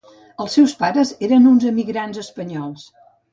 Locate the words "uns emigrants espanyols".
1.51-2.89